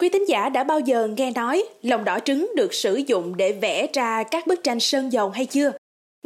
Quý 0.00 0.08
tín 0.08 0.24
giả 0.28 0.48
đã 0.48 0.64
bao 0.64 0.80
giờ 0.80 1.08
nghe 1.16 1.30
nói 1.30 1.64
lòng 1.82 2.04
đỏ 2.04 2.18
trứng 2.24 2.52
được 2.56 2.74
sử 2.74 2.96
dụng 2.96 3.36
để 3.36 3.52
vẽ 3.52 3.86
ra 3.92 4.22
các 4.22 4.46
bức 4.46 4.62
tranh 4.64 4.80
sơn 4.80 5.12
dầu 5.12 5.30
hay 5.30 5.46
chưa? 5.46 5.72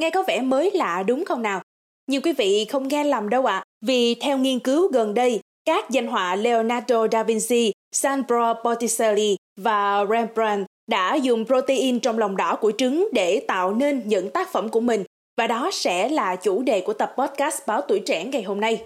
Nghe 0.01 0.11
có 0.11 0.23
vẻ 0.23 0.41
mới 0.41 0.71
lạ 0.75 1.03
đúng 1.07 1.25
không 1.25 1.43
nào? 1.43 1.61
Nhưng 2.07 2.23
quý 2.23 2.33
vị 2.33 2.65
không 2.65 2.89
nghe 2.89 3.05
lầm 3.05 3.29
đâu 3.29 3.47
ạ, 3.47 3.57
à, 3.57 3.65
vì 3.87 4.15
theo 4.15 4.39
nghiên 4.39 4.59
cứu 4.59 4.89
gần 4.93 5.15
đây, 5.15 5.41
các 5.65 5.91
danh 5.91 6.07
họa 6.07 6.37
Leonardo 6.37 7.07
da 7.11 7.23
Vinci, 7.23 7.73
Sandro 7.93 8.55
Botticelli 8.65 9.37
và 9.61 10.07
Rembrandt 10.11 10.67
đã 10.91 11.15
dùng 11.15 11.45
protein 11.47 12.01
trong 12.01 12.19
lòng 12.19 12.37
đỏ 12.37 12.57
của 12.57 12.73
trứng 12.79 13.09
để 13.13 13.41
tạo 13.49 13.75
nên 13.75 14.03
những 14.05 14.31
tác 14.31 14.53
phẩm 14.53 14.69
của 14.69 14.81
mình 14.81 15.05
và 15.37 15.47
đó 15.47 15.71
sẽ 15.73 16.09
là 16.09 16.37
chủ 16.37 16.63
đề 16.63 16.81
của 16.81 16.93
tập 16.93 17.15
podcast 17.19 17.67
báo 17.67 17.81
tuổi 17.81 18.03
trẻ 18.07 18.25
ngày 18.25 18.43
hôm 18.43 18.61
nay. 18.61 18.83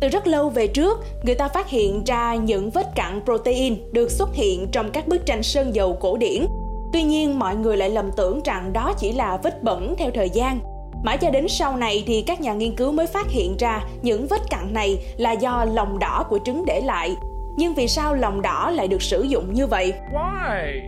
Từ 0.00 0.08
rất 0.08 0.26
lâu 0.26 0.48
về 0.48 0.66
trước, 0.66 0.98
người 1.22 1.34
ta 1.34 1.48
phát 1.48 1.68
hiện 1.68 2.04
ra 2.04 2.34
những 2.34 2.70
vết 2.70 2.86
cặn 2.94 3.20
protein 3.24 3.76
được 3.92 4.10
xuất 4.10 4.34
hiện 4.34 4.68
trong 4.72 4.90
các 4.90 5.08
bức 5.08 5.26
tranh 5.26 5.42
sơn 5.42 5.74
dầu 5.74 5.96
cổ 6.00 6.16
điển. 6.16 6.46
Tuy 6.92 7.02
nhiên, 7.02 7.38
mọi 7.38 7.56
người 7.56 7.76
lại 7.76 7.90
lầm 7.90 8.10
tưởng 8.16 8.40
rằng 8.44 8.72
đó 8.72 8.92
chỉ 8.98 9.12
là 9.12 9.38
vết 9.42 9.62
bẩn 9.62 9.94
theo 9.98 10.10
thời 10.14 10.30
gian. 10.30 10.58
Mãi 11.04 11.18
cho 11.18 11.30
đến 11.30 11.48
sau 11.48 11.76
này 11.76 12.04
thì 12.06 12.22
các 12.22 12.40
nhà 12.40 12.52
nghiên 12.52 12.76
cứu 12.76 12.92
mới 12.92 13.06
phát 13.06 13.30
hiện 13.30 13.56
ra 13.58 13.84
những 14.02 14.26
vết 14.26 14.40
cặn 14.50 14.72
này 14.74 14.98
là 15.16 15.32
do 15.32 15.64
lòng 15.64 15.98
đỏ 15.98 16.24
của 16.28 16.38
trứng 16.44 16.64
để 16.66 16.80
lại. 16.80 17.16
Nhưng 17.56 17.74
vì 17.74 17.88
sao 17.88 18.14
lòng 18.14 18.42
đỏ 18.42 18.70
lại 18.74 18.88
được 18.88 19.02
sử 19.02 19.22
dụng 19.22 19.54
như 19.54 19.66
vậy? 19.66 19.92
Why? 20.12 20.80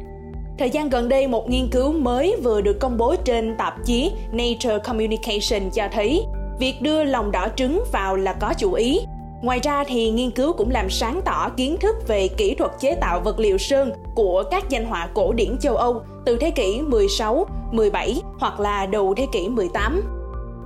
Thời 0.59 0.70
gian 0.70 0.88
gần 0.88 1.09
đây, 1.09 1.26
một 1.26 1.48
nghiên 1.48 1.68
cứu 1.70 1.92
mới 1.92 2.37
vừa 2.42 2.60
được 2.60 2.80
công 2.80 2.98
bố 2.98 3.15
trên 3.24 3.56
tạp 3.56 3.74
chí 3.84 4.12
Nature 4.32 4.79
Communication 4.79 5.70
cho 5.70 5.88
thấy 5.92 6.24
việc 6.62 6.83
đưa 6.83 7.05
lòng 7.05 7.33
đỏ 7.33 7.48
trứng 7.57 7.84
vào 7.93 8.16
là 8.16 8.33
có 8.33 8.55
chủ 8.59 8.73
ý. 8.73 9.01
Ngoài 9.43 9.61
ra 9.62 9.84
thì 9.84 10.11
nghiên 10.11 10.30
cứu 10.30 10.52
cũng 10.52 10.71
làm 10.71 10.91
sáng 10.91 11.21
tỏ 11.25 11.48
kiến 11.57 11.77
thức 11.80 11.97
về 12.09 12.29
kỹ 12.29 12.55
thuật 12.55 12.71
chế 12.80 12.95
tạo 12.95 13.21
vật 13.21 13.38
liệu 13.38 13.59
sơn 13.59 13.93
của 14.15 14.45
các 14.51 14.69
danh 14.69 14.85
họa 14.85 15.09
cổ 15.15 15.32
điển 15.32 15.59
châu 15.59 15.77
Âu 15.77 16.02
từ 16.27 16.37
thế 16.37 16.51
kỷ 16.51 16.80
16, 16.80 17.46
17 17.73 18.23
hoặc 18.38 18.60
là 18.60 18.87
đầu 18.87 19.15
thế 19.16 19.27
kỷ 19.32 19.49
18. 19.49 20.02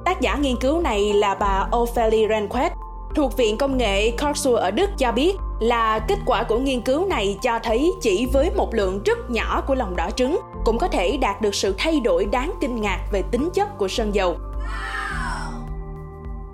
Tác 0.05 0.21
giả 0.21 0.37
nghiên 0.37 0.57
cứu 0.57 0.81
này 0.81 1.13
là 1.13 1.35
bà 1.35 1.69
Ophelia 1.77 2.29
Renquet 2.29 2.73
thuộc 3.15 3.37
Viện 3.37 3.59
Công 3.59 3.79
nghệ 3.79 4.11
Karlsruhe 4.11 4.63
ở 4.63 4.71
Đức 4.71 4.91
cho 4.99 5.13
biết 5.13 5.37
là 5.61 5.99
kết 5.99 6.19
quả 6.27 6.43
của 6.43 6.59
nghiên 6.59 6.81
cứu 6.81 7.07
này 7.07 7.39
cho 7.43 7.59
thấy 7.63 7.93
chỉ 8.03 8.27
với 8.33 8.51
một 8.57 8.75
lượng 8.75 9.03
rất 9.05 9.31
nhỏ 9.31 9.63
của 9.67 9.75
lòng 9.75 9.97
đỏ 9.97 10.11
trứng 10.17 10.41
cũng 10.65 10.79
có 10.79 10.89
thể 10.89 11.17
đạt 11.17 11.41
được 11.41 11.55
sự 11.55 11.75
thay 11.79 12.01
đổi 12.01 12.25
đáng 12.25 12.53
kinh 12.61 12.81
ngạc 12.81 13.01
về 13.13 13.23
tính 13.31 13.51
chất 13.55 13.79
của 13.79 13.89
sơn 13.89 14.15
dầu. 14.15 14.37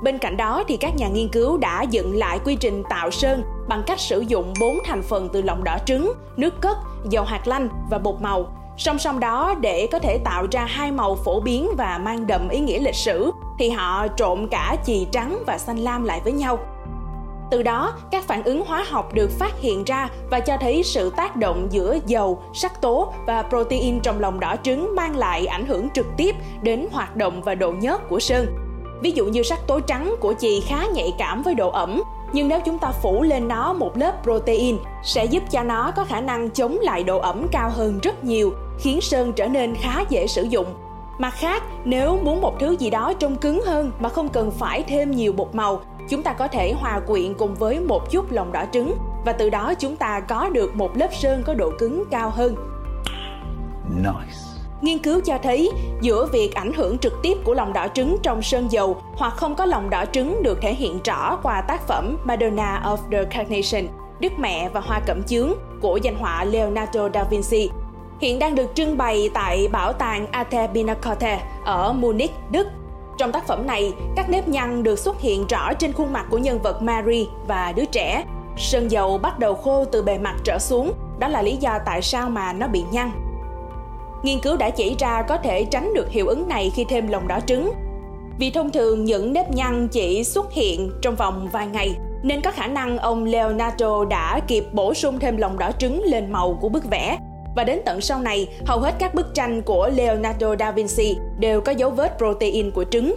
Bên 0.02 0.18
cạnh 0.18 0.36
đó 0.36 0.64
thì 0.68 0.76
các 0.76 0.96
nhà 0.96 1.08
nghiên 1.08 1.28
cứu 1.28 1.56
đã 1.56 1.82
dựng 1.82 2.18
lại 2.18 2.38
quy 2.44 2.56
trình 2.56 2.82
tạo 2.90 3.10
sơn 3.10 3.42
bằng 3.68 3.82
cách 3.86 4.00
sử 4.00 4.20
dụng 4.20 4.54
4 4.60 4.78
thành 4.84 5.02
phần 5.02 5.28
từ 5.32 5.42
lòng 5.42 5.64
đỏ 5.64 5.78
trứng, 5.86 6.12
nước 6.36 6.60
cất, 6.60 6.76
dầu 7.10 7.24
hạt 7.24 7.48
lanh 7.48 7.68
và 7.90 7.98
bột 7.98 8.20
màu. 8.20 8.46
Song 8.78 8.98
song 8.98 9.20
đó 9.20 9.54
để 9.60 9.88
có 9.92 9.98
thể 9.98 10.18
tạo 10.24 10.46
ra 10.50 10.64
hai 10.64 10.92
màu 10.92 11.16
phổ 11.16 11.40
biến 11.40 11.68
và 11.78 11.98
mang 11.98 12.26
đậm 12.26 12.48
ý 12.48 12.60
nghĩa 12.60 12.78
lịch 12.78 12.94
sử 12.94 13.30
thì 13.58 13.70
họ 13.70 14.06
trộn 14.16 14.48
cả 14.48 14.76
chì 14.84 15.06
trắng 15.12 15.42
và 15.46 15.58
xanh 15.58 15.78
lam 15.78 16.04
lại 16.04 16.20
với 16.24 16.32
nhau. 16.32 16.58
Từ 17.50 17.62
đó, 17.62 17.92
các 18.10 18.24
phản 18.24 18.42
ứng 18.42 18.66
hóa 18.66 18.84
học 18.88 19.14
được 19.14 19.30
phát 19.30 19.52
hiện 19.60 19.84
ra 19.84 20.08
và 20.30 20.40
cho 20.40 20.56
thấy 20.60 20.82
sự 20.82 21.10
tác 21.10 21.36
động 21.36 21.68
giữa 21.70 21.98
dầu, 22.06 22.42
sắc 22.54 22.80
tố 22.80 23.12
và 23.26 23.42
protein 23.42 24.00
trong 24.00 24.20
lòng 24.20 24.40
đỏ 24.40 24.56
trứng 24.62 24.94
mang 24.96 25.16
lại 25.16 25.46
ảnh 25.46 25.66
hưởng 25.66 25.90
trực 25.90 26.06
tiếp 26.16 26.34
đến 26.62 26.86
hoạt 26.92 27.16
động 27.16 27.42
và 27.42 27.54
độ 27.54 27.72
nhớt 27.72 28.08
của 28.08 28.20
sơn. 28.20 28.61
Ví 29.02 29.10
dụ 29.10 29.24
như 29.24 29.42
sắc 29.42 29.66
tố 29.66 29.80
trắng 29.80 30.14
của 30.20 30.34
chì 30.38 30.60
khá 30.60 30.86
nhạy 30.94 31.14
cảm 31.18 31.42
với 31.42 31.54
độ 31.54 31.70
ẩm, 31.70 32.02
nhưng 32.32 32.48
nếu 32.48 32.60
chúng 32.60 32.78
ta 32.78 32.92
phủ 33.02 33.22
lên 33.22 33.48
nó 33.48 33.72
một 33.72 33.96
lớp 33.96 34.12
protein 34.22 34.76
sẽ 35.04 35.24
giúp 35.24 35.42
cho 35.50 35.62
nó 35.62 35.92
có 35.96 36.04
khả 36.04 36.20
năng 36.20 36.50
chống 36.50 36.78
lại 36.82 37.04
độ 37.04 37.18
ẩm 37.18 37.46
cao 37.52 37.70
hơn 37.70 37.98
rất 38.02 38.24
nhiều, 38.24 38.52
khiến 38.78 39.00
sơn 39.00 39.32
trở 39.32 39.46
nên 39.46 39.74
khá 39.74 40.04
dễ 40.08 40.26
sử 40.26 40.42
dụng. 40.42 40.66
Mặt 41.18 41.34
khác, 41.34 41.62
nếu 41.84 42.18
muốn 42.22 42.40
một 42.40 42.60
thứ 42.60 42.76
gì 42.78 42.90
đó 42.90 43.12
trông 43.18 43.36
cứng 43.36 43.62
hơn 43.66 43.92
mà 44.00 44.08
không 44.08 44.28
cần 44.28 44.50
phải 44.50 44.82
thêm 44.82 45.10
nhiều 45.10 45.32
bột 45.32 45.54
màu, 45.54 45.80
chúng 46.10 46.22
ta 46.22 46.32
có 46.32 46.48
thể 46.48 46.72
hòa 46.72 47.00
quyện 47.06 47.34
cùng 47.34 47.54
với 47.54 47.80
một 47.80 48.10
chút 48.10 48.32
lòng 48.32 48.52
đỏ 48.52 48.64
trứng 48.72 48.94
và 49.24 49.32
từ 49.32 49.50
đó 49.50 49.74
chúng 49.74 49.96
ta 49.96 50.20
có 50.20 50.48
được 50.48 50.76
một 50.76 50.96
lớp 50.96 51.08
sơn 51.14 51.42
có 51.46 51.54
độ 51.54 51.70
cứng 51.78 52.04
cao 52.10 52.30
hơn. 52.30 52.54
Nice. 53.96 54.51
Nghiên 54.82 54.98
cứu 54.98 55.20
cho 55.24 55.38
thấy 55.42 55.70
giữa 56.00 56.26
việc 56.32 56.54
ảnh 56.54 56.72
hưởng 56.72 56.98
trực 56.98 57.22
tiếp 57.22 57.38
của 57.44 57.54
lòng 57.54 57.72
đỏ 57.72 57.88
trứng 57.94 58.16
trong 58.22 58.42
sơn 58.42 58.72
dầu 58.72 58.96
hoặc 59.16 59.32
không 59.36 59.54
có 59.54 59.64
lòng 59.64 59.90
đỏ 59.90 60.04
trứng 60.12 60.42
được 60.42 60.58
thể 60.62 60.74
hiện 60.74 60.98
rõ 61.04 61.36
qua 61.42 61.60
tác 61.60 61.86
phẩm 61.86 62.18
Madonna 62.24 62.82
of 62.84 62.96
the 63.10 63.24
Carnation, 63.24 63.82
Đức 64.20 64.32
Mẹ 64.38 64.68
và 64.68 64.80
Hoa 64.80 65.00
Cẩm 65.06 65.22
Chướng 65.22 65.52
của 65.80 65.96
danh 65.96 66.16
họa 66.16 66.44
Leonardo 66.44 67.08
da 67.14 67.24
Vinci 67.24 67.70
hiện 68.20 68.38
đang 68.38 68.54
được 68.54 68.74
trưng 68.74 68.96
bày 68.96 69.30
tại 69.34 69.68
Bảo 69.72 69.92
tàng 69.92 70.26
Arte 70.30 70.68
Pinacote 70.74 71.42
ở 71.64 71.92
Munich, 71.92 72.32
Đức. 72.50 72.66
Trong 73.18 73.32
tác 73.32 73.46
phẩm 73.46 73.66
này, 73.66 73.92
các 74.16 74.30
nếp 74.30 74.48
nhăn 74.48 74.82
được 74.82 74.98
xuất 74.98 75.20
hiện 75.20 75.46
rõ 75.46 75.74
trên 75.74 75.92
khuôn 75.92 76.12
mặt 76.12 76.26
của 76.30 76.38
nhân 76.38 76.58
vật 76.62 76.82
Mary 76.82 77.28
và 77.46 77.72
đứa 77.72 77.84
trẻ. 77.84 78.24
Sơn 78.56 78.90
dầu 78.90 79.18
bắt 79.18 79.38
đầu 79.38 79.54
khô 79.54 79.84
từ 79.84 80.02
bề 80.02 80.18
mặt 80.18 80.34
trở 80.44 80.58
xuống, 80.58 80.92
đó 81.18 81.28
là 81.28 81.42
lý 81.42 81.56
do 81.56 81.78
tại 81.86 82.02
sao 82.02 82.30
mà 82.30 82.52
nó 82.52 82.66
bị 82.66 82.84
nhăn. 82.92 83.10
Nghiên 84.22 84.40
cứu 84.40 84.56
đã 84.56 84.70
chỉ 84.70 84.96
ra 84.98 85.22
có 85.22 85.36
thể 85.36 85.64
tránh 85.64 85.94
được 85.94 86.10
hiệu 86.10 86.26
ứng 86.26 86.48
này 86.48 86.72
khi 86.74 86.84
thêm 86.84 87.08
lòng 87.08 87.28
đỏ 87.28 87.40
trứng. 87.46 87.72
Vì 88.38 88.50
thông 88.50 88.70
thường 88.70 89.04
những 89.04 89.32
nếp 89.32 89.50
nhăn 89.50 89.88
chỉ 89.88 90.24
xuất 90.24 90.52
hiện 90.52 90.90
trong 91.02 91.16
vòng 91.16 91.48
vài 91.52 91.66
ngày, 91.66 91.94
nên 92.22 92.40
có 92.40 92.50
khả 92.50 92.66
năng 92.66 92.98
ông 92.98 93.24
Leonardo 93.24 94.04
đã 94.04 94.40
kịp 94.46 94.64
bổ 94.72 94.94
sung 94.94 95.18
thêm 95.18 95.36
lòng 95.36 95.58
đỏ 95.58 95.70
trứng 95.78 96.02
lên 96.02 96.32
màu 96.32 96.58
của 96.60 96.68
bức 96.68 96.84
vẽ. 96.90 97.18
Và 97.56 97.64
đến 97.64 97.80
tận 97.84 98.00
sau 98.00 98.20
này, 98.20 98.48
hầu 98.66 98.78
hết 98.78 98.94
các 98.98 99.14
bức 99.14 99.34
tranh 99.34 99.62
của 99.62 99.90
Leonardo 99.94 100.54
da 100.58 100.70
Vinci 100.70 101.16
đều 101.38 101.60
có 101.60 101.72
dấu 101.72 101.90
vết 101.90 102.18
protein 102.18 102.70
của 102.70 102.84
trứng. 102.84 103.14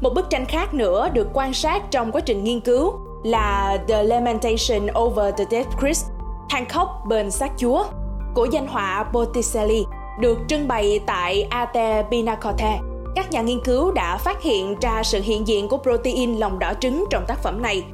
Một 0.00 0.10
bức 0.14 0.30
tranh 0.30 0.44
khác 0.44 0.74
nữa 0.74 1.08
được 1.12 1.28
quan 1.34 1.54
sát 1.54 1.82
trong 1.90 2.12
quá 2.12 2.20
trình 2.20 2.44
nghiên 2.44 2.60
cứu 2.60 2.92
là 3.24 3.78
The 3.88 4.02
Lamentation 4.02 4.86
over 4.98 5.34
the 5.34 5.44
Dead 5.50 5.66
Christ, 5.80 6.06
than 6.50 6.66
khóc 6.68 6.88
bên 7.08 7.30
xác 7.30 7.52
Chúa 7.58 7.84
của 8.34 8.44
danh 8.44 8.66
họa 8.66 9.04
Botticelli 9.12 9.84
được 10.20 10.38
trưng 10.48 10.68
bày 10.68 11.00
tại 11.06 11.42
Arte 11.42 12.04
Pinacote. 12.10 12.80
Các 13.14 13.30
nhà 13.30 13.42
nghiên 13.42 13.60
cứu 13.64 13.92
đã 13.92 14.16
phát 14.16 14.42
hiện 14.42 14.76
ra 14.80 15.02
sự 15.02 15.20
hiện 15.22 15.48
diện 15.48 15.68
của 15.68 15.78
protein 15.78 16.36
lòng 16.36 16.58
đỏ 16.58 16.72
trứng 16.80 17.04
trong 17.10 17.24
tác 17.26 17.42
phẩm 17.42 17.62
này. 17.62 17.84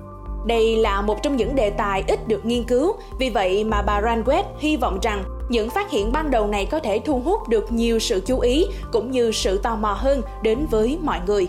Đây 0.47 0.77
là 0.77 1.03
một 1.03 1.23
trong 1.23 1.37
những 1.37 1.55
đề 1.55 1.71
tài 1.71 2.05
ít 2.07 2.29
được 2.29 2.45
nghiên 2.45 2.65
cứu, 2.65 2.93
vì 3.19 3.31
vậy 3.31 3.65
mà 3.65 3.83
bà 3.83 4.03
Ranquet 4.03 4.47
hy 4.59 4.77
vọng 4.77 4.99
rằng 5.03 5.25
những 5.49 5.71
phát 5.71 5.91
hiện 5.91 6.13
ban 6.13 6.31
đầu 6.31 6.47
này 6.47 6.67
có 6.67 6.79
thể 6.79 6.99
thu 6.99 7.23
hút 7.25 7.49
được 7.49 7.73
nhiều 7.73 7.99
sự 7.99 8.23
chú 8.27 8.41
ý 8.41 8.67
cũng 8.93 9.11
như 9.11 9.33
sự 9.33 9.59
tò 9.59 9.77
mò 9.77 9.93
hơn 9.93 10.23
đến 10.43 10.67
với 10.71 10.99
mọi 11.03 11.21
người. 11.27 11.49